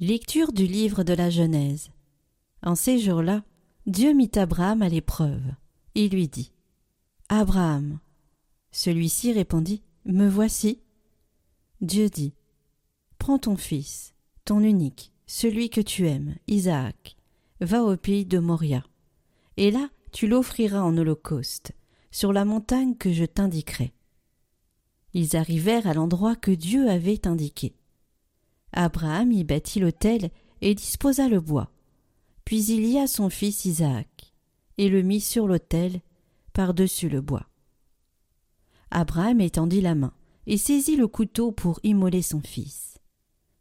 du 0.00 0.66
livre 0.66 1.04
de 1.04 1.12
la 1.12 1.28
Genèse. 1.28 1.90
En 2.62 2.74
ces 2.74 2.98
jours-là, 2.98 3.44
Dieu 3.86 4.14
mit 4.14 4.30
Abraham 4.34 4.80
à 4.80 4.88
l'épreuve. 4.88 5.42
Il 5.94 6.12
lui 6.12 6.26
dit 6.26 6.52
Abraham. 7.28 7.98
Celui-ci 8.70 9.32
répondit 9.32 9.82
Me 10.06 10.26
voici. 10.26 10.80
Dieu 11.82 12.08
dit 12.08 12.32
Prends 13.18 13.38
ton 13.38 13.56
fils, 13.56 14.14
ton 14.46 14.60
unique, 14.60 15.12
celui 15.26 15.68
que 15.68 15.82
tu 15.82 16.08
aimes, 16.08 16.36
Isaac, 16.46 17.16
va 17.60 17.84
au 17.84 17.94
pays 17.98 18.24
de 18.24 18.38
Moria, 18.38 18.82
et 19.58 19.70
là 19.70 19.90
tu 20.12 20.26
l'offriras 20.26 20.80
en 20.80 20.96
holocauste, 20.96 21.72
sur 22.10 22.32
la 22.32 22.46
montagne 22.46 22.96
que 22.96 23.12
je 23.12 23.26
t'indiquerai. 23.26 23.92
Ils 25.12 25.36
arrivèrent 25.36 25.86
à 25.86 25.92
l'endroit 25.92 26.36
que 26.36 26.52
Dieu 26.52 26.88
avait 26.88 27.26
indiqué. 27.26 27.74
Abraham 28.72 29.32
y 29.32 29.44
bâtit 29.44 29.80
l'autel 29.80 30.30
et 30.60 30.74
disposa 30.74 31.28
le 31.28 31.40
bois. 31.40 31.70
Puis 32.44 32.64
il 32.66 32.86
y 32.86 32.98
a 32.98 33.06
son 33.06 33.30
fils 33.30 33.64
Isaac, 33.64 34.32
et 34.78 34.88
le 34.88 35.02
mit 35.02 35.20
sur 35.20 35.46
l'autel, 35.46 36.00
par-dessus 36.52 37.08
le 37.08 37.20
bois. 37.20 37.46
Abraham 38.90 39.40
étendit 39.40 39.80
la 39.80 39.94
main, 39.94 40.12
et 40.46 40.56
saisit 40.56 40.96
le 40.96 41.06
couteau 41.06 41.52
pour 41.52 41.78
immoler 41.82 42.22
son 42.22 42.40
fils. 42.40 42.98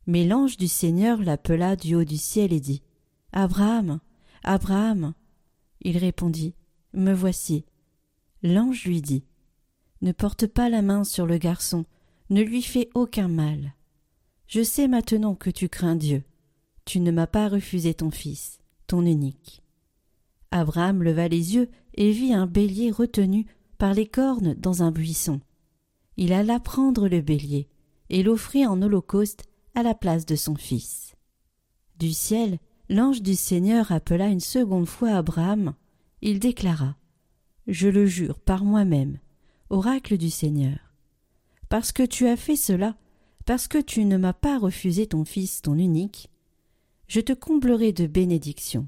Mais 0.07 0.25
l'ange 0.25 0.57
du 0.57 0.67
Seigneur 0.67 1.21
l'appela 1.21 1.75
du 1.75 1.94
haut 1.94 2.03
du 2.03 2.17
ciel 2.17 2.51
et 2.51 2.59
dit 2.59 2.81
Abraham, 3.31 3.99
Abraham. 4.44 5.13
Il 5.81 5.97
répondit 5.97 6.55
Me 6.94 7.13
voici. 7.13 7.66
L'ange 8.41 8.85
lui 8.85 9.01
dit 9.01 9.23
Ne 10.01 10.11
porte 10.11 10.47
pas 10.47 10.69
la 10.69 10.81
main 10.81 11.03
sur 11.03 11.27
le 11.27 11.38
garçon, 11.38 11.85
ne 12.29 12.41
lui 12.41 12.63
fais 12.63 12.89
aucun 12.95 13.27
mal. 13.27 13.75
Je 14.50 14.64
sais 14.64 14.88
maintenant 14.88 15.36
que 15.36 15.52
tu 15.52 15.69
crains 15.69 15.95
Dieu. 15.95 16.23
Tu 16.83 17.00
ne 17.00 17.11
m'as 17.11 17.28
pas 17.28 17.50
refusé 17.50 17.94
ton 17.94 18.09
fils, 18.09 18.58
ton 18.88 19.06
unique. 19.06 19.61
Abraham 20.50 21.03
leva 21.03 21.28
les 21.28 21.53
yeux 21.53 21.69
et 21.94 22.11
vit 22.11 22.33
un 22.33 22.47
bélier 22.47 22.89
retenu 22.89 23.45
par 23.78 23.94
les 23.94 24.08
cornes 24.08 24.56
dans 24.56 24.81
un 24.81 24.89
buisson. 24.89 25.39
Il 26.17 26.33
alla 26.33 26.59
prendre 26.59 27.08
le 27.08 27.22
bélier 27.22 27.69
et 28.09 28.23
l'offrit 28.23 28.66
en 28.66 28.81
holocauste 28.81 29.44
à 29.75 29.83
la 29.83 29.94
place 29.94 30.25
de 30.25 30.36
son 30.36 30.56
fils. 30.56 31.16
Du 32.00 32.11
ciel, 32.11 32.58
l'ange 32.89 33.22
du 33.22 33.36
Seigneur 33.36 33.91
appela 33.91 34.30
une 34.30 34.39
seconde 34.39 34.88
fois 34.88 35.11
Abraham. 35.11 35.75
Il 36.23 36.39
déclara 36.39 36.95
Je 37.67 37.88
le 37.88 38.08
jure 38.08 38.39
par 38.39 38.63
moi-même, 38.66 39.19
oracle 39.69 40.17
du 40.17 40.31
Seigneur. 40.31 40.80
Parce 41.69 41.91
que 41.91 42.02
tu 42.02 42.25
as 42.25 42.36
fait 42.36 42.56
cela, 42.56 42.95
parce 43.50 43.67
que 43.67 43.80
tu 43.80 44.05
ne 44.05 44.16
m'as 44.16 44.33
pas 44.33 44.59
refusé 44.59 45.08
ton 45.08 45.25
fils, 45.25 45.64
ton 45.64 45.75
unique, 45.75 46.30
je 47.08 47.19
te 47.19 47.33
comblerai 47.33 47.94
de 47.94 48.06
bénédictions. 48.06 48.88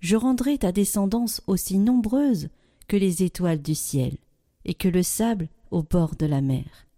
Je 0.00 0.16
rendrai 0.16 0.58
ta 0.58 0.72
descendance 0.72 1.40
aussi 1.46 1.78
nombreuse 1.78 2.48
que 2.88 2.96
les 2.96 3.22
étoiles 3.22 3.62
du 3.62 3.76
ciel, 3.76 4.16
et 4.64 4.74
que 4.74 4.88
le 4.88 5.04
sable 5.04 5.48
au 5.70 5.84
bord 5.84 6.16
de 6.16 6.26
la 6.26 6.40
mer. 6.40 6.88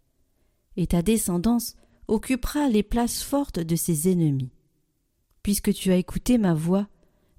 Et 0.78 0.86
ta 0.86 1.02
descendance 1.02 1.76
occupera 2.08 2.70
les 2.70 2.82
places 2.82 3.22
fortes 3.22 3.60
de 3.60 3.76
ses 3.76 4.10
ennemis. 4.10 4.54
Puisque 5.42 5.74
tu 5.74 5.92
as 5.92 5.96
écouté 5.96 6.38
ma 6.38 6.54
voix, 6.54 6.88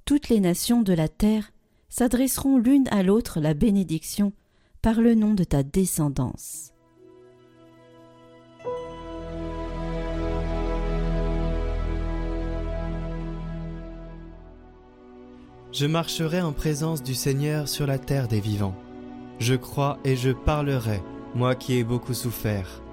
toutes 0.05 0.29
les 0.29 0.41
nations 0.41 0.83
de 0.83 0.93
la 0.93 1.07
terre 1.07 1.51
s'adresseront 1.89 2.59
l'une 2.59 2.87
à 2.89 3.01
l'autre 3.01 3.39
la 3.39 3.55
bénédiction 3.55 4.31
par 4.83 5.01
le 5.01 5.15
nom 5.15 5.33
de 5.33 5.43
ta 5.43 5.63
descendance. 5.63 6.72
Je 15.73 15.87
marcherai 15.87 16.39
en 16.39 16.51
présence 16.51 17.01
du 17.01 17.15
Seigneur 17.15 17.67
sur 17.67 17.87
la 17.87 17.97
terre 17.97 18.27
des 18.27 18.39
vivants. 18.39 18.75
Je 19.39 19.55
crois 19.55 19.97
et 20.05 20.15
je 20.15 20.29
parlerai, 20.29 21.01
moi 21.33 21.55
qui 21.55 21.79
ai 21.79 21.83
beaucoup 21.83 22.13
souffert. 22.13 22.83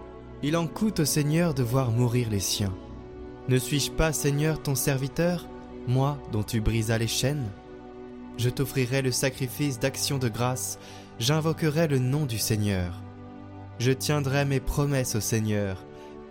Il 0.43 0.57
en 0.57 0.67
coûte 0.67 1.01
au 1.01 1.05
Seigneur 1.05 1.53
de 1.53 1.63
voir 1.63 1.91
mourir 1.91 2.31
les 2.31 2.41
siens. 2.41 2.73
Ne 3.51 3.59
suis-je 3.59 3.91
pas, 3.91 4.15
Seigneur, 4.15 4.63
ton 4.63 4.75
serviteur, 4.75 5.47
moi 5.89 6.17
dont 6.33 6.43
tu 6.43 6.63
brisas 6.63 6.97
les 6.97 7.07
chaînes? 7.07 7.51
Je 8.39 8.49
t'offrirai 8.49 9.03
le 9.03 9.13
sacrifice 9.13 9.79
d'action 9.79 10.17
de 10.17 10.31
grâce, 10.31 10.79
j'invoquerai 11.19 11.87
le 11.87 11.99
nom 11.99 12.25
du 12.25 12.39
Seigneur. 12.39 13.03
Je 13.79 13.93
tiendrai 13.93 14.47
mes 14.47 14.61
promesses 14.61 15.17
au 15.17 15.21
Seigneur, 15.21 15.85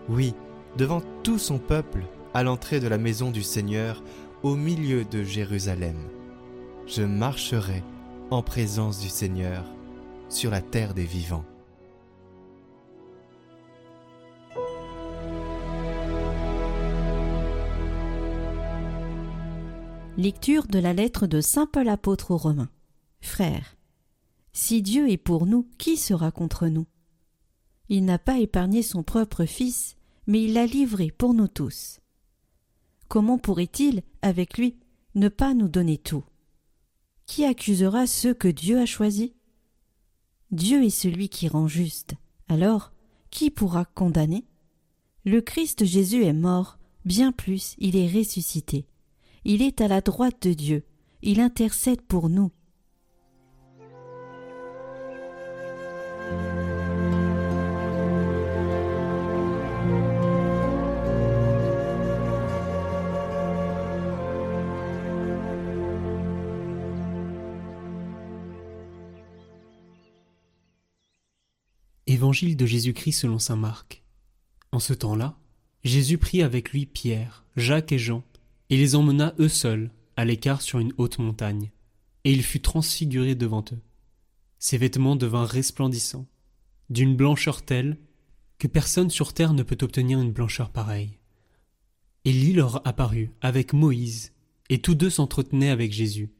oui, 0.08 0.34
devant 0.78 1.04
tout 1.22 1.38
son 1.38 1.60
peuple, 1.60 2.06
à 2.34 2.42
l'entrée 2.42 2.80
de 2.80 2.88
la 2.88 2.98
maison 2.98 3.30
du 3.30 3.44
Seigneur, 3.44 4.02
au 4.42 4.56
milieu 4.56 5.06
de 5.06 5.22
Jérusalem 5.22 5.98
je 6.90 7.04
marcherai 7.04 7.84
en 8.32 8.42
présence 8.42 9.00
du 9.00 9.10
Seigneur 9.10 9.64
sur 10.28 10.50
la 10.50 10.62
terre 10.62 10.96
des 10.96 11.06
vivants. 11.06 11.46
Lecture 20.18 20.68
de 20.68 20.80
la 20.80 20.94
lettre 20.94 21.28
de 21.28 21.42
Saint 21.42 21.68
Paul 21.68 21.88
apôtre 21.88 22.32
aux 22.32 22.38
Romains. 22.38 22.72
Frères, 23.22 23.78
si 24.52 24.82
Dieu 24.82 25.10
est 25.10 25.18
pour 25.18 25.46
nous, 25.46 25.70
qui 25.78 25.96
sera 25.96 26.32
contre 26.32 26.68
nous? 26.68 26.88
Il 27.88 28.04
n'a 28.04 28.20
pas 28.20 28.40
épargné 28.40 28.82
son 28.82 29.04
propre 29.04 29.46
Fils, 29.46 29.96
mais 30.28 30.44
il 30.44 30.54
l'a 30.54 30.66
livré 30.66 31.12
pour 31.12 31.34
nous 31.34 31.48
tous. 31.48 32.00
Comment 33.08 33.38
pourrait-il, 33.38 34.02
avec 34.22 34.58
lui, 34.58 34.76
ne 35.16 35.30
pas 35.30 35.54
nous 35.54 35.70
donner 35.70 35.98
tout? 35.98 36.24
Qui 37.30 37.46
accusera 37.46 38.08
ceux 38.08 38.34
que 38.34 38.48
Dieu 38.48 38.80
a 38.80 38.88
choisis? 38.88 39.30
Dieu 40.50 40.84
est 40.84 40.90
celui 40.90 41.30
qui 41.30 41.48
rend 41.48 41.68
juste. 41.68 42.16
Alors, 42.48 42.92
qui 43.30 43.52
pourra 43.52 43.86
condamner? 43.86 44.48
Le 45.26 45.40
Christ 45.40 45.86
Jésus 45.86 46.24
est 46.24 46.34
mort, 46.34 46.80
bien 47.06 47.32
plus, 47.32 47.76
il 47.78 47.96
est 47.96 48.12
ressuscité. 48.12 48.88
Il 49.46 49.62
est 49.62 49.80
à 49.80 49.88
la 49.88 50.02
droite 50.02 50.42
de 50.48 50.54
Dieu, 50.54 50.86
il 51.22 51.40
intercède 51.40 52.02
pour 52.02 52.30
nous. 52.30 52.50
Évangile 72.10 72.58
de 72.58 72.66
Jésus-Christ 72.66 73.20
selon 73.20 73.38
saint 73.38 73.56
Marc. 73.56 74.02
En 74.72 74.80
ce 74.80 74.96
temps-là, 74.96 75.38
Jésus 75.84 76.18
prit 76.18 76.42
avec 76.42 76.72
lui 76.72 76.88
Pierre, 76.88 77.46
Jacques 77.56 77.92
et 77.92 78.00
Jean, 78.00 78.24
et 78.72 78.78
les 78.78 78.96
emmena 78.96 79.36
eux 79.38 79.48
seuls, 79.48 79.92
à 80.16 80.26
l'écart 80.26 80.64
sur 80.64 80.80
une 80.80 80.92
haute 80.98 81.20
montagne, 81.20 81.70
et 82.24 82.32
il 82.34 82.42
fut 82.42 82.62
transfiguré 82.62 83.36
devant 83.36 83.64
eux. 83.72 83.80
Ses 84.58 84.80
vêtements 84.80 85.16
devinrent 85.16 85.48
resplendissants, 85.48 86.26
d'une 86.90 87.16
blancheur 87.16 87.62
telle 87.62 88.00
que 88.58 88.68
personne 88.68 89.12
sur 89.12 89.32
terre 89.32 89.54
ne 89.54 89.62
peut 89.62 89.78
obtenir 89.84 90.20
une 90.20 90.32
blancheur 90.32 90.72
pareille. 90.72 91.20
Élie 92.26 92.54
leur 92.54 92.88
apparut 92.88 93.30
avec 93.40 93.72
Moïse, 93.72 94.34
et 94.70 94.82
tous 94.82 94.96
deux 94.96 95.12
s'entretenaient 95.12 95.70
avec 95.70 95.94
Jésus. 95.94 96.32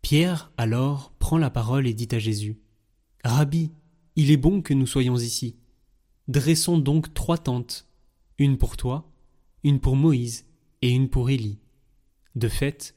Pierre, 0.00 0.52
alors, 0.56 1.12
prend 1.18 1.36
la 1.36 1.50
parole 1.50 1.86
et 1.86 1.92
dit 1.92 2.08
à 2.12 2.18
Jésus 2.18 2.56
Rabbi, 3.24 3.72
il 4.16 4.30
est 4.30 4.36
bon 4.36 4.62
que 4.62 4.74
nous 4.74 4.86
soyons 4.86 5.16
ici. 5.16 5.56
Dressons 6.28 6.78
donc 6.78 7.14
trois 7.14 7.38
tentes, 7.38 7.88
une 8.38 8.58
pour 8.58 8.76
toi, 8.76 9.10
une 9.64 9.80
pour 9.80 9.96
Moïse 9.96 10.46
et 10.82 10.90
une 10.90 11.08
pour 11.08 11.30
Élie. 11.30 11.58
De 12.34 12.48
fait, 12.48 12.94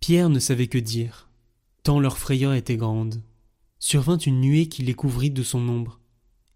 Pierre 0.00 0.30
ne 0.30 0.38
savait 0.38 0.68
que 0.68 0.78
dire, 0.78 1.30
tant 1.82 2.00
leur 2.00 2.18
frayeur 2.18 2.54
était 2.54 2.76
grande. 2.76 3.22
Survint 3.78 4.18
une 4.18 4.40
nuée 4.40 4.68
qui 4.68 4.82
les 4.82 4.94
couvrit 4.94 5.30
de 5.30 5.42
son 5.42 5.68
ombre, 5.68 6.00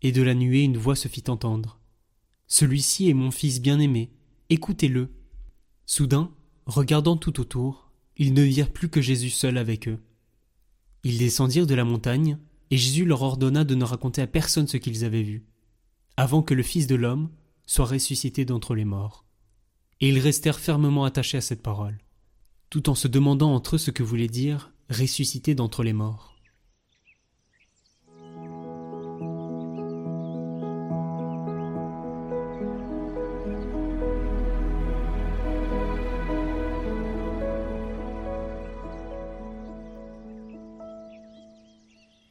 et 0.02 0.12
de 0.12 0.22
la 0.22 0.34
nuée 0.34 0.62
une 0.62 0.76
voix 0.76 0.96
se 0.96 1.08
fit 1.08 1.24
entendre. 1.28 1.80
Celui-ci 2.46 3.08
est 3.08 3.14
mon 3.14 3.30
fils 3.30 3.60
bien-aimé, 3.60 4.10
écoutez-le. 4.50 5.10
Soudain, 5.86 6.30
regardant 6.66 7.16
tout 7.16 7.40
autour, 7.40 7.90
ils 8.16 8.32
ne 8.32 8.42
virent 8.42 8.72
plus 8.72 8.88
que 8.88 9.00
Jésus 9.00 9.30
seul 9.30 9.58
avec 9.58 9.88
eux. 9.88 9.98
Ils 11.02 11.18
descendirent 11.18 11.66
de 11.66 11.74
la 11.74 11.84
montagne, 11.84 12.38
et 12.70 12.76
Jésus 12.76 13.04
leur 13.04 13.22
ordonna 13.22 13.64
de 13.64 13.74
ne 13.74 13.84
raconter 13.84 14.22
à 14.22 14.26
personne 14.26 14.66
ce 14.66 14.76
qu'ils 14.76 15.04
avaient 15.04 15.22
vu, 15.22 15.44
avant 16.16 16.42
que 16.42 16.54
le 16.54 16.62
Fils 16.62 16.86
de 16.86 16.94
l'homme 16.94 17.30
soit 17.66 17.86
ressuscité 17.86 18.44
d'entre 18.44 18.74
les 18.74 18.84
morts. 18.84 19.24
Et 20.00 20.08
ils 20.08 20.18
restèrent 20.18 20.60
fermement 20.60 21.04
attachés 21.04 21.38
à 21.38 21.42
cette 21.42 21.62
parole, 21.62 21.98
tout 22.70 22.90
en 22.90 22.94
se 22.94 23.08
demandant 23.08 23.54
entre 23.54 23.76
eux 23.76 23.78
ce 23.78 23.90
que 23.90 24.02
voulait 24.02 24.28
dire 24.28 24.72
ressuscité 24.90 25.54
d'entre 25.54 25.82
les 25.82 25.92
morts. 25.92 26.35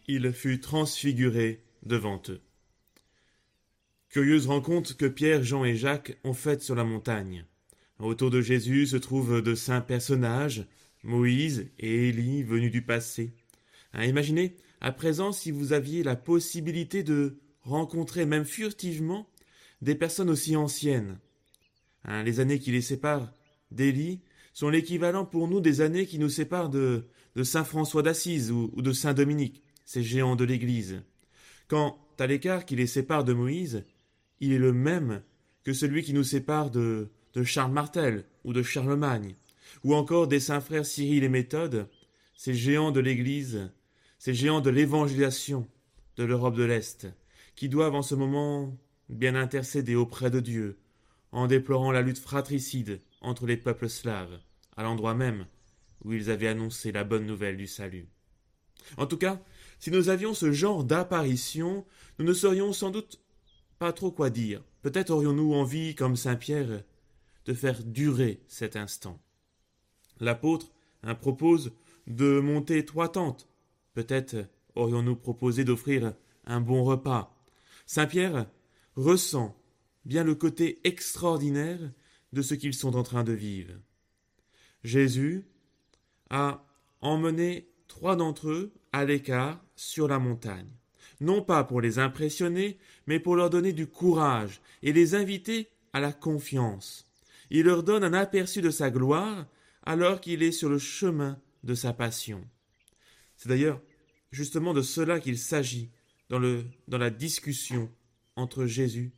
Il 0.07 0.31
fut 0.31 0.59
transfiguré 0.59 1.63
devant 1.83 2.21
eux. 2.29 2.41
Curieuse 4.09 4.47
rencontre 4.47 4.95
que 4.95 5.05
Pierre, 5.05 5.43
Jean 5.43 5.65
et 5.65 5.75
Jacques 5.75 6.17
ont 6.23 6.33
faite 6.33 6.61
sur 6.61 6.75
la 6.75 6.83
montagne. 6.83 7.45
Autour 7.99 8.29
de 8.29 8.41
Jésus 8.41 8.87
se 8.87 8.97
trouvent 8.97 9.41
de 9.41 9.55
saints 9.55 9.81
personnages, 9.81 10.65
Moïse 11.03 11.69
et 11.79 12.09
Élie 12.09 12.43
venus 12.43 12.71
du 12.71 12.81
passé. 12.81 13.33
Hein, 13.93 14.05
imaginez 14.05 14.55
à 14.81 14.91
présent 14.91 15.31
si 15.31 15.51
vous 15.51 15.73
aviez 15.73 16.03
la 16.03 16.15
possibilité 16.15 17.03
de 17.03 17.39
rencontrer, 17.61 18.25
même 18.25 18.45
furtivement, 18.45 19.29
des 19.81 19.95
personnes 19.95 20.29
aussi 20.29 20.55
anciennes. 20.55 21.19
Hein, 22.05 22.23
les 22.23 22.39
années 22.39 22.59
qui 22.59 22.71
les 22.71 22.81
séparent 22.81 23.33
d'Élie 23.71 24.21
sont 24.53 24.69
l'équivalent 24.69 25.25
pour 25.25 25.47
nous 25.47 25.59
des 25.59 25.81
années 25.81 26.05
qui 26.05 26.19
nous 26.19 26.29
séparent 26.29 26.69
de, 26.69 27.07
Saint 27.43 27.65
François 27.65 28.01
d'Assise 28.01 28.49
ou 28.51 28.81
de 28.81 28.93
Saint 28.93 29.13
Dominique, 29.13 29.64
ces 29.85 30.03
géants 30.03 30.35
de 30.35 30.43
l'Église. 30.43 31.01
Quant 31.67 31.97
à 32.19 32.27
l'écart 32.27 32.65
qui 32.65 32.75
les 32.75 32.87
sépare 32.87 33.23
de 33.23 33.33
Moïse, 33.33 33.85
il 34.39 34.51
est 34.51 34.59
le 34.59 34.73
même 34.73 35.21
que 35.63 35.73
celui 35.73 36.03
qui 36.03 36.13
nous 36.13 36.23
sépare 36.23 36.69
de, 36.69 37.09
de 37.33 37.43
Charles 37.43 37.71
Martel 37.71 38.25
ou 38.43 38.53
de 38.53 38.63
Charlemagne, 38.63 39.35
ou 39.83 39.95
encore 39.95 40.27
des 40.27 40.39
saints 40.39 40.61
frères 40.61 40.85
Cyril 40.85 41.23
et 41.23 41.29
Méthode, 41.29 41.87
ces 42.35 42.53
géants 42.53 42.91
de 42.91 42.99
l'Église, 42.99 43.71
ces 44.19 44.33
géants 44.33 44.61
de 44.61 44.69
l'évangélisation 44.69 45.67
de 46.17 46.23
l'Europe 46.23 46.55
de 46.55 46.63
l'Est, 46.63 47.07
qui 47.55 47.69
doivent 47.69 47.95
en 47.95 48.01
ce 48.01 48.15
moment 48.15 48.77
bien 49.09 49.35
intercéder 49.35 49.95
auprès 49.95 50.29
de 50.29 50.39
Dieu, 50.39 50.77
en 51.31 51.47
déplorant 51.47 51.91
la 51.91 52.01
lutte 52.01 52.19
fratricide 52.19 53.01
entre 53.21 53.45
les 53.45 53.57
peuples 53.57 53.89
slaves, 53.89 54.39
à 54.77 54.83
l'endroit 54.83 55.13
même 55.13 55.45
où 56.03 56.13
ils 56.13 56.29
avaient 56.29 56.47
annoncé 56.47 56.91
la 56.91 57.03
bonne 57.03 57.25
nouvelle 57.25 57.57
du 57.57 57.67
salut. 57.67 58.07
En 58.97 59.07
tout 59.07 59.17
cas, 59.17 59.41
si 59.79 59.91
nous 59.91 60.09
avions 60.09 60.33
ce 60.33 60.51
genre 60.51 60.83
d'apparition, 60.83 61.85
nous 62.19 62.25
ne 62.25 62.33
saurions 62.33 62.73
sans 62.73 62.91
doute 62.91 63.19
pas 63.79 63.93
trop 63.93 64.11
quoi 64.11 64.29
dire. 64.29 64.63
Peut-être 64.81 65.09
aurions-nous 65.09 65.53
envie, 65.53 65.95
comme 65.95 66.15
saint 66.15 66.35
Pierre, 66.35 66.83
de 67.45 67.53
faire 67.53 67.83
durer 67.83 68.41
cet 68.47 68.75
instant. 68.75 69.19
L'apôtre 70.19 70.71
hein, 71.03 71.15
propose 71.15 71.73
de 72.07 72.39
monter 72.39 72.85
trois 72.85 73.11
tentes. 73.11 73.49
Peut-être 73.93 74.47
aurions-nous 74.75 75.15
proposé 75.15 75.63
d'offrir 75.63 76.13
un 76.45 76.61
bon 76.61 76.83
repas. 76.83 77.35
Saint 77.85 78.07
Pierre 78.07 78.47
ressent 78.95 79.55
bien 80.05 80.23
le 80.23 80.35
côté 80.35 80.79
extraordinaire 80.83 81.79
de 82.33 82.41
ce 82.41 82.53
qu'ils 82.53 82.73
sont 82.73 82.95
en 82.95 83.03
train 83.03 83.23
de 83.23 83.33
vivre. 83.33 83.73
Jésus 84.83 85.45
a 86.29 86.63
emmené 87.01 87.67
trois 87.87 88.15
d'entre 88.15 88.49
eux 88.49 88.73
à 88.91 89.05
l'écart 89.05 89.63
sur 89.75 90.07
la 90.07 90.19
montagne, 90.19 90.69
non 91.19 91.41
pas 91.41 91.63
pour 91.63 91.81
les 91.81 91.99
impressionner, 91.99 92.77
mais 93.07 93.19
pour 93.19 93.35
leur 93.35 93.49
donner 93.49 93.73
du 93.73 93.87
courage 93.87 94.61
et 94.83 94.93
les 94.93 95.15
inviter 95.15 95.69
à 95.93 95.99
la 95.99 96.13
confiance. 96.13 97.09
Il 97.49 97.63
leur 97.63 97.83
donne 97.83 98.03
un 98.03 98.13
aperçu 98.13 98.61
de 98.61 98.69
sa 98.69 98.89
gloire 98.89 99.45
alors 99.83 100.19
qu'il 100.19 100.43
est 100.43 100.51
sur 100.51 100.69
le 100.69 100.79
chemin 100.79 101.39
de 101.63 101.75
sa 101.75 101.93
passion. 101.93 102.43
C'est 103.37 103.49
d'ailleurs 103.49 103.81
justement 104.31 104.73
de 104.73 104.81
cela 104.81 105.19
qu'il 105.19 105.37
s'agit 105.37 105.91
dans, 106.29 106.39
dans 106.87 106.97
la 106.97 107.09
discussion 107.09 107.91
entre 108.35 108.65
Jésus, 108.65 109.13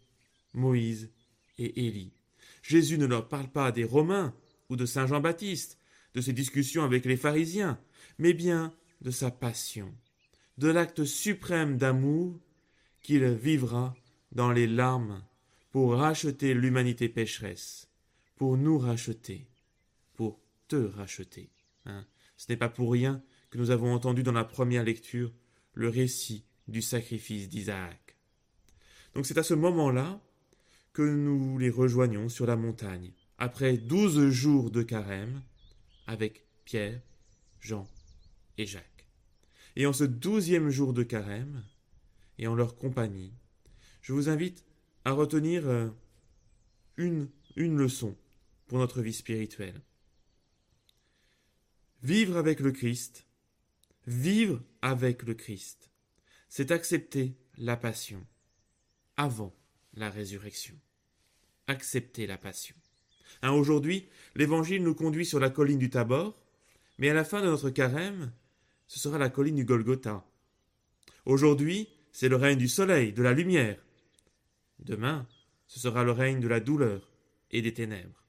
Moïse 0.54 1.10
et 1.58 1.88
Élie. 1.88 2.14
Jésus 2.62 2.98
ne 2.98 3.06
leur 3.06 3.28
parle 3.28 3.48
pas 3.48 3.72
des 3.72 3.84
Romains 3.84 4.34
ou 4.70 4.76
de 4.76 4.86
Saint 4.86 5.08
Jean-Baptiste, 5.08 5.80
de 6.14 6.22
ses 6.22 6.34
discussions 6.34 6.84
avec 6.84 7.06
les 7.06 7.18
pharisiens, 7.18 7.80
mais 8.18 8.34
bien 8.34 8.74
de 9.02 9.12
sa 9.12 9.32
passion, 9.32 9.94
de 10.58 10.70
l'acte 10.70 11.06
suprême 11.06 11.78
d'amour 11.78 12.40
qu'il 13.02 13.26
vivra 13.26 13.96
dans 14.32 14.52
les 14.52 14.68
larmes 14.68 15.24
pour 15.72 15.94
racheter 15.94 16.54
l'humanité 16.54 17.10
pécheresse, 17.10 17.90
pour 18.36 18.58
nous 18.58 18.78
racheter, 18.78 19.48
pour 20.16 20.40
te 20.68 20.76
racheter. 20.76 21.50
Hein. 21.86 22.06
Ce 22.38 22.48
n'est 22.50 22.58
pas 22.58 22.70
pour 22.70 22.92
rien 22.92 23.22
que 23.50 23.58
nous 23.58 23.72
avons 23.72 23.94
entendu 23.94 24.24
dans 24.24 24.32
la 24.32 24.44
première 24.44 24.84
lecture 24.84 25.32
le 25.74 25.90
récit 25.90 26.46
du 26.68 26.82
sacrifice 26.82 27.50
d'Isaac. 27.50 28.18
Donc 29.14 29.26
c'est 29.26 29.38
à 29.38 29.44
ce 29.44 29.54
moment-là 29.54 30.20
que 30.94 31.04
nous 31.04 31.58
les 31.58 31.70
rejoignons 31.70 32.30
sur 32.30 32.46
la 32.46 32.56
montagne, 32.56 33.14
après 33.38 33.78
douze 33.78 34.30
jours 34.30 34.72
de 34.72 34.82
carême, 34.82 35.44
avec 36.08 36.46
Pierre, 36.66 37.02
Jean 37.62 37.88
et 38.58 38.66
Jacques. 38.66 39.08
Et 39.76 39.86
en 39.86 39.94
ce 39.94 40.04
douzième 40.04 40.70
jour 40.70 40.94
de 40.94 41.04
carême, 41.04 41.64
et 42.38 42.48
en 42.48 42.56
leur 42.56 42.76
compagnie, 42.76 43.34
je 44.02 44.14
vous 44.14 44.30
invite 44.30 44.66
à 45.06 45.12
retenir 45.12 45.68
euh, 45.68 45.90
une, 46.98 47.30
leçon 47.56 48.16
pour 48.68 48.78
notre 48.78 49.02
vie 49.02 49.14
spirituelle. 49.14 49.82
Vivre 52.04 52.38
avec 52.38 52.60
le 52.60 52.72
Christ, 52.72 53.26
vivre 54.06 54.62
avec 54.82 55.24
le 55.24 55.34
Christ, 55.34 55.90
c'est 56.50 56.72
accepter 56.72 57.36
la 57.58 57.76
passion 57.76 58.26
avant 59.18 59.56
la 59.94 60.10
résurrection 60.10 60.78
accepter 61.68 62.28
la 62.28 62.38
passion. 62.38 62.76
Hein, 63.42 63.52
Aujourd'hui, 63.52 64.08
l'Évangile 64.36 64.84
nous 64.84 64.96
conduit 64.96 65.26
sur 65.26 65.40
la 65.40 65.50
colline 65.50 65.78
du 65.78 65.90
Tabor, 65.90 66.42
mais 66.98 67.10
à 67.10 67.14
la 67.14 67.24
fin 67.24 67.42
de 67.42 67.48
notre 67.48 67.70
carême, 67.70 68.32
ce 68.88 69.00
sera 69.00 69.18
la 69.18 69.30
colline 69.30 69.56
du 69.56 69.66
Golgotha. 69.66 70.26
Aujourd'hui, 71.26 71.90
c'est 72.12 72.30
le 72.30 72.36
règne 72.36 72.58
du 72.58 72.68
soleil, 72.68 73.14
de 73.14 73.22
la 73.22 73.34
lumière. 73.34 73.78
Demain, 74.80 75.28
ce 75.68 75.80
sera 75.80 76.04
le 76.04 76.12
règne 76.12 76.40
de 76.40 76.48
la 76.48 76.60
douleur 76.60 77.12
et 77.52 77.62
des 77.62 77.74
ténèbres. 77.74 78.24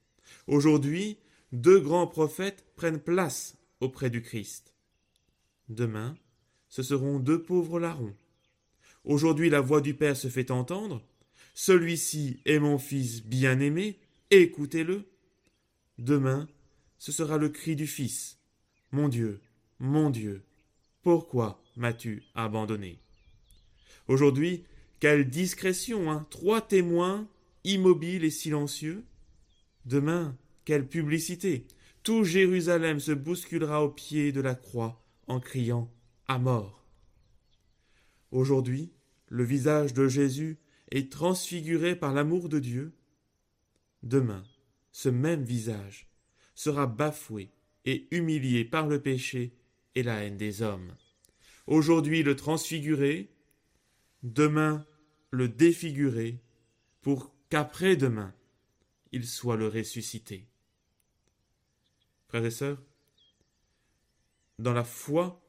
Aujourd'hui, 0.46 1.18
deux 1.52 1.80
grands 1.80 2.06
prophètes 2.06 2.66
prennent 2.76 3.00
place 3.00 3.56
auprès 3.80 4.10
du 4.10 4.22
Christ. 4.22 4.74
Demain, 5.68 6.16
ce 6.68 6.82
seront 6.82 7.18
deux 7.18 7.42
pauvres 7.42 7.80
larrons. 7.80 8.16
Aujourd'hui, 9.04 9.48
la 9.48 9.60
voix 9.60 9.80
du 9.80 9.94
Père 9.94 10.16
se 10.16 10.28
fait 10.28 10.50
entendre, 10.50 11.02
celui-ci 11.54 12.40
est 12.44 12.58
mon 12.58 12.78
fils 12.78 13.24
bien-aimé, 13.24 13.98
écoutez-le. 14.30 15.08
Demain, 15.98 16.48
ce 16.98 17.10
sera 17.10 17.38
le 17.38 17.48
cri 17.48 17.74
du 17.74 17.86
fils. 17.86 18.38
Mon 18.92 19.08
Dieu, 19.08 19.40
mon 19.78 20.10
Dieu, 20.10 20.44
pourquoi 21.08 21.58
m'as-tu 21.74 22.22
abandonné? 22.34 23.00
Aujourd'hui, 24.08 24.64
quelle 25.00 25.30
discrétion, 25.30 26.10
hein? 26.10 26.26
Trois 26.28 26.60
témoins, 26.60 27.26
immobiles 27.64 28.24
et 28.24 28.30
silencieux. 28.30 29.06
Demain, 29.86 30.36
quelle 30.66 30.86
publicité? 30.86 31.66
Tout 32.02 32.24
Jérusalem 32.24 33.00
se 33.00 33.12
bousculera 33.12 33.82
au 33.82 33.88
pied 33.88 34.32
de 34.32 34.42
la 34.42 34.54
croix 34.54 35.02
en 35.28 35.40
criant 35.40 35.90
à 36.26 36.38
mort. 36.38 36.84
Aujourd'hui, 38.30 38.92
le 39.28 39.44
visage 39.44 39.94
de 39.94 40.08
Jésus 40.08 40.58
et 40.90 41.08
transfiguré 41.08 41.96
par 41.96 42.12
l'amour 42.12 42.50
de 42.50 42.58
Dieu, 42.58 42.92
demain, 44.02 44.44
ce 44.92 45.08
même 45.08 45.42
visage 45.42 46.10
sera 46.54 46.86
bafoué 46.86 47.50
et 47.86 48.08
humilié 48.10 48.66
par 48.66 48.86
le 48.86 49.00
péché 49.00 49.57
et 49.98 50.04
la 50.04 50.22
haine 50.22 50.36
des 50.36 50.62
hommes. 50.62 50.94
Aujourd'hui 51.66 52.22
le 52.22 52.36
transfiguré, 52.36 53.28
demain 54.22 54.86
le 55.30 55.48
défiguré, 55.48 56.38
pour 57.02 57.34
qu'après-demain 57.50 58.32
il 59.10 59.26
soit 59.26 59.56
le 59.56 59.66
ressuscité. 59.66 60.46
Frères 62.28 62.44
et 62.44 62.50
sœurs, 62.52 62.80
dans 64.60 64.72
la 64.72 64.84
foi, 64.84 65.42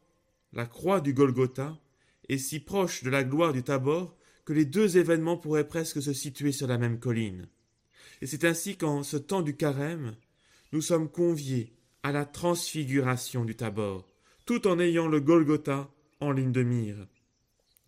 la 0.51 0.65
croix 0.65 0.99
du 0.99 1.13
Golgotha 1.13 1.77
est 2.27 2.37
si 2.39 2.59
proche 2.59 3.03
de 3.03 3.11
la 3.11 3.23
gloire 3.23 3.53
du 3.53 3.61
Tabor 3.61 4.17
que 4.45 4.53
les 4.53 4.65
deux 4.65 4.97
événements 4.97 5.37
pourraient 5.37 5.67
presque 5.67 6.01
se 6.01 6.13
situer 6.13 6.51
sur 6.51 6.65
la 6.67 6.79
même 6.79 6.99
colline. 6.99 7.47
Et 8.21 8.25
c'est 8.25 8.45
ainsi 8.45 8.77
qu'en 8.77 9.03
ce 9.03 9.17
temps 9.17 9.43
du 9.43 9.55
carême, 9.55 10.15
nous 10.71 10.81
sommes 10.81 11.09
conviés 11.09 11.75
à 12.01 12.11
la 12.11 12.25
transfiguration 12.25 13.45
du 13.45 13.55
Tabor, 13.55 14.09
tout 14.49 14.65
en 14.65 14.79
ayant 14.79 15.07
le 15.07 15.19
Golgotha 15.19 15.91
en 16.21 16.31
ligne 16.31 16.51
de 16.51 16.63
mire. 16.63 17.05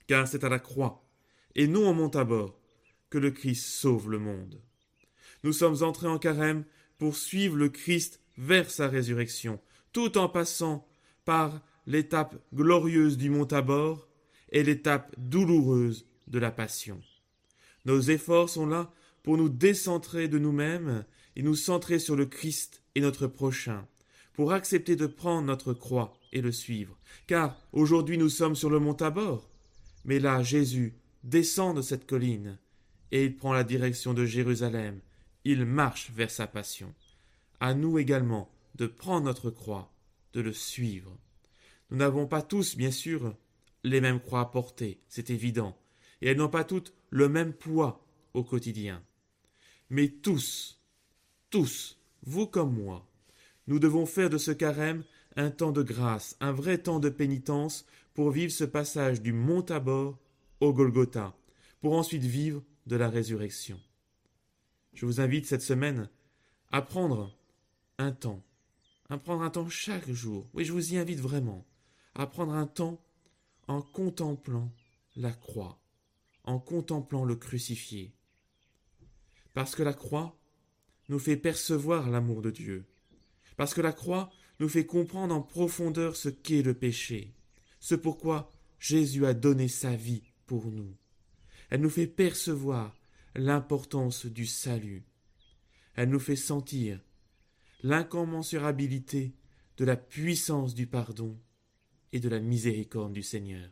Car 0.06 0.27
c'est 0.27 0.44
à 0.44 0.50
la 0.50 0.60
croix, 0.60 1.03
et 1.56 1.65
non 1.65 1.89
au 1.89 1.94
mont 1.96 2.12
que 3.10 3.18
le 3.18 3.32
Christ 3.32 3.65
sauve 3.65 4.12
le 4.12 4.20
monde. 4.20 4.62
Nous 5.44 5.53
sommes 5.53 5.82
entrés 5.82 6.08
en 6.08 6.20
carême 6.20 6.63
pour 7.00 7.15
suivre 7.15 7.58
le 7.58 7.70
Christ 7.70 8.22
vers 8.38 8.70
sa 8.70 8.88
résurrection, 8.88 9.60
tout 9.91 10.20
en 10.20 10.30
passant 10.30 10.88
par 11.25 11.62
l'étape 11.88 12.36
glorieuse 12.53 13.18
du 13.18 13.32
mont 13.32 13.48
Tabor 13.48 14.08
et 14.51 14.62
l'étape 14.62 15.15
douloureuse 15.18 16.06
de 16.27 16.38
la 16.38 16.51
passion. 16.51 17.01
Nos 17.86 18.01
efforts 18.01 18.50
sont 18.50 18.68
là 18.68 18.94
pour 19.24 19.36
nous 19.36 19.50
décentrer 19.50 20.27
de 20.27 20.38
nous-mêmes 20.38 21.06
et 21.36 21.41
nous 21.41 21.56
centrer 21.56 21.98
sur 21.98 22.15
le 22.15 22.27
Christ 22.27 22.84
et 22.94 23.01
notre 23.01 23.25
prochain, 23.25 23.88
accepter 24.50 24.95
de 24.95 25.05
prendre 25.05 25.45
notre 25.45 25.74
croix 25.74 26.17
et 26.33 26.41
le 26.41 26.51
suivre. 26.51 26.98
Car 27.27 27.55
aujourd'hui 27.71 28.17
nous 28.17 28.29
sommes 28.29 28.55
sur 28.55 28.71
le 28.71 28.79
mont 28.79 28.95
Tabor. 28.95 29.48
Mais 30.05 30.17
là, 30.17 30.41
Jésus 30.41 30.95
descend 31.24 31.77
de 31.77 31.83
cette 31.83 32.07
colline 32.07 32.57
et 33.12 33.25
il 33.25 33.36
prend 33.36 33.53
la 33.53 33.63
direction 33.63 34.15
de 34.15 34.25
Jérusalem. 34.25 35.00
Il 35.45 35.65
marche 35.65 36.12
vers 36.12 36.31
sa 36.31 36.48
passion. 36.48 36.93
À 37.60 37.75
nous 37.75 38.00
également 38.00 38.50
de 38.75 38.88
prendre 38.88 39.25
notre 39.25 39.51
croix, 39.51 39.93
de 40.33 40.41
le 40.41 40.53
suivre. 40.53 41.15
Nous 41.91 41.98
n'avons 41.98 42.25
pas 42.25 42.41
tous, 42.41 42.75
bien 42.75 42.89
sûr, 42.89 43.36
les 43.83 44.01
mêmes 44.01 44.19
croix 44.19 44.41
à 44.41 44.45
porter, 44.45 45.00
c'est 45.07 45.29
évident, 45.29 45.77
et 46.21 46.29
elles 46.29 46.38
n'ont 46.38 46.50
pas 46.50 46.63
toutes 46.63 46.93
le 47.10 47.27
même 47.29 47.53
poids 47.53 48.05
au 48.33 48.43
quotidien. 48.43 49.03
Mais 49.89 50.07
tous, 50.07 50.79
tous, 51.50 52.00
vous 52.24 52.48
comme 52.48 52.74
moi, 52.74 53.05
nous 53.68 53.80
devons 53.80 54.06
faire 54.06 54.30
de 54.30 54.38
ce 54.38 54.51
carême 54.51 55.03
un 55.36 55.51
temps 55.51 55.72
de 55.72 55.84
grâce, 55.84 56.36
un 56.39 56.51
vrai 56.51 56.77
temps 56.77 57.00
de 57.00 57.10
pénitence 57.10 57.86
pour 58.13 58.32
vivre 58.32 58.51
ce 58.51 58.63
passage 58.63 59.22
du 59.22 59.34
mont 59.34 59.62
Tabor 59.62 60.20
au 60.60 60.74
Golgotha, 60.74 61.36
pour 61.80 61.94
ensuite 61.94 62.24
vivre 62.24 62.63
de 62.86 62.96
la 62.96 63.10
résurrection. 63.10 63.80
Je 64.94 65.06
vous 65.06 65.22
invite 65.22 65.46
cette 65.46 65.62
semaine 65.62 66.10
à 66.72 66.82
prendre 66.82 67.38
un 67.98 68.12
temps, 68.12 68.44
à 69.10 69.18
prendre 69.18 69.44
un 69.44 69.50
temps 69.50 69.70
chaque 69.70 70.10
jour. 70.12 70.50
Oui, 70.53 70.65
je 70.65 70.74
vous 70.74 70.94
y 70.94 70.98
invite 70.98 71.20
vraiment 71.20 71.65
à 72.15 72.27
prendre 72.27 72.53
un 72.53 72.68
temps 72.68 73.01
en 73.68 73.82
contemplant 73.82 74.72
la 75.15 75.32
croix, 75.32 75.80
en 76.44 76.60
contemplant 76.60 77.24
le 77.24 77.36
crucifié. 77.36 78.13
Parce 79.53 79.75
que 79.75 79.84
la 79.84 79.94
croix 79.94 80.38
nous 81.10 81.20
fait 81.20 81.38
percevoir 81.38 82.10
l'amour 82.10 82.41
de 82.41 82.51
Dieu, 82.51 82.86
parce 83.62 83.75
que 83.75 83.82
la 83.82 83.94
croix 83.94 84.32
nous 84.60 84.68
fait 84.68 84.88
comprendre 84.88 85.36
en 85.36 85.41
profondeur 85.44 86.15
ce 86.15 86.30
qu'est 86.30 86.63
le 86.63 86.74
péché, 86.74 87.36
ce 87.80 87.94
pourquoi 87.94 88.50
Jésus 88.80 89.24
a 89.27 89.36
donné 89.36 89.68
sa 89.68 89.96
vie 89.96 90.24
pour 90.48 90.72
nous. 90.72 90.98
Elle 91.70 91.82
nous 91.82 91.91
fait 91.91 92.08
percevoir 92.08 93.00
l'importance 93.36 94.25
du 94.25 94.48
salut. 94.48 95.06
Elle 95.94 96.10
nous 96.10 96.20
fait 96.20 96.36
sentir 96.36 97.01
l'incommensurabilité 97.84 99.36
de 99.77 99.86
la 99.86 99.96
puissance 99.96 100.74
du 100.74 100.88
pardon 100.88 101.39
et 102.13 102.20
de 102.20 102.30
la 102.30 102.39
miséricorde 102.39 103.13
du 103.13 103.22
Seigneur. 103.22 103.70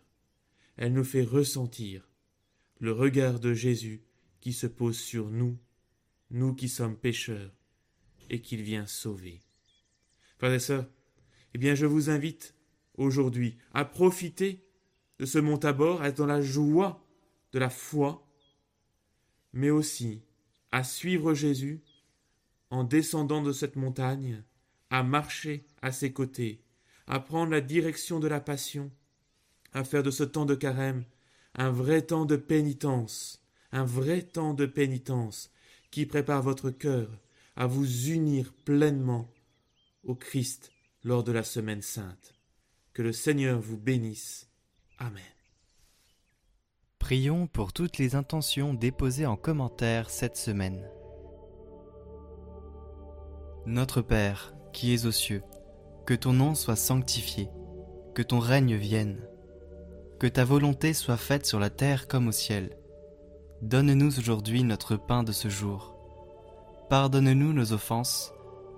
Elle 0.78 0.94
nous 0.94 1.04
fait 1.04 1.24
ressentir 1.24 2.08
le 2.78 2.92
regard 2.92 3.40
de 3.40 3.56
Jésus 3.56 4.04
qui 4.40 4.54
se 4.54 4.68
pose 4.68 5.00
sur 5.00 5.32
nous, 5.32 5.58
nous 6.30 6.54
qui 6.54 6.70
sommes 6.70 6.96
pécheurs, 6.96 7.56
et 8.30 8.40
qu'il 8.40 8.62
vient 8.62 8.86
sauver. 8.86 9.42
Frères 10.40 10.54
et 10.54 10.60
sœurs, 10.60 10.86
eh 11.54 11.58
bien 11.58 11.76
je 11.76 11.86
vous 11.86 12.10
invite 12.10 12.56
aujourd'hui 12.96 13.58
à 13.74 13.84
profiter 13.84 14.66
de 15.20 15.26
ce 15.26 15.38
mont 15.38 15.58
Tabor, 15.58 16.02
à 16.02 16.08
être 16.08 16.18
dans 16.18 16.26
la 16.26 16.42
joie 16.42 17.06
de 17.52 17.60
la 17.60 17.70
foi, 17.70 18.26
mais 19.52 19.70
aussi 19.70 20.22
à 20.72 20.86
suivre 20.86 21.34
Jésus 21.34 21.82
en 22.70 22.86
descendant 22.86 23.42
de 23.42 23.52
cette 23.52 23.76
montagne, 23.76 24.42
à 24.90 25.04
marcher 25.04 25.66
à 25.82 25.92
ses 25.92 26.14
côtés, 26.14 26.64
à 27.06 27.20
prendre 27.20 27.52
la 27.52 27.62
direction 27.62 28.22
de 28.22 28.28
la 28.30 28.40
passion, 28.40 28.92
à 29.74 29.84
faire 29.84 30.04
de 30.04 30.12
ce 30.12 30.24
temps 30.24 30.46
de 30.46 30.56
carême 30.56 31.04
un 31.56 31.70
vrai 31.70 32.02
temps 32.02 32.26
de 32.26 32.38
pénitence, 32.38 33.44
un 33.74 33.84
vrai 33.84 34.22
temps 34.22 34.54
de 34.54 34.66
pénitence 34.66 35.52
qui 35.92 36.06
prépare 36.06 36.44
votre 36.44 36.70
cœur 36.70 37.10
à 37.58 37.68
vous 37.68 38.08
unir 38.08 38.54
pleinement 38.64 39.30
au 40.04 40.16
Christ 40.16 40.72
lors 41.04 41.24
de 41.24 41.32
la 41.32 41.44
semaine 41.44 41.82
sainte. 41.82 42.34
Que 42.94 43.02
le 43.02 43.14
Seigneur 43.14 43.60
vous 43.60 43.78
bénisse. 43.78 44.50
Amen. 44.98 45.24
Prions 46.98 47.48
pour 47.48 47.72
toutes 47.74 47.98
les 47.98 48.16
intentions 48.16 48.74
déposées 48.74 49.26
en 49.26 49.38
commentaire 49.38 50.10
cette 50.10 50.38
semaine. 50.38 50.90
Notre 53.66 54.02
Père, 54.02 54.54
qui 54.74 54.94
es 54.94 55.06
aux 55.06 55.12
cieux, 55.12 55.44
que 56.06 56.14
ton 56.14 56.34
nom 56.34 56.56
soit 56.56 56.76
sanctifié, 56.76 57.50
que 58.16 58.22
ton 58.22 58.40
règne 58.40 58.76
vienne, 58.76 59.26
que 60.20 60.28
ta 60.28 60.44
volonté 60.44 60.94
soit 60.94 61.18
faite 61.18 61.46
sur 61.46 61.60
la 61.60 61.70
terre 61.70 62.08
comme 62.08 62.28
au 62.28 62.32
ciel. 62.32 62.78
Donne-nous 63.62 64.20
aujourd'hui 64.20 64.64
notre 64.64 64.98
pain 64.98 65.24
de 65.24 65.32
ce 65.32 65.48
jour. 65.48 65.96
Pardonne-nous 66.90 67.54
nos 67.54 67.72
offenses, 67.74 68.34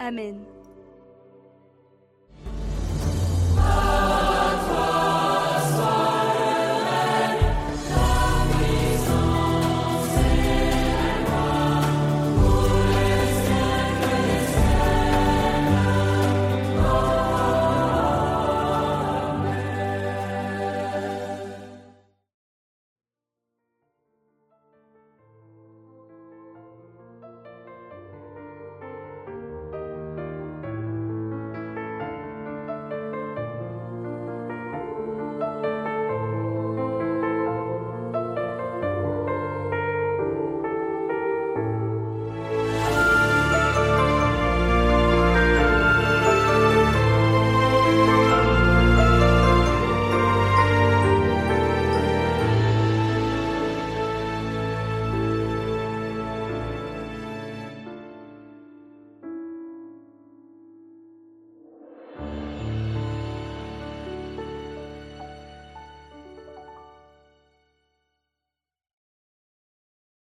Amen. 0.00 0.59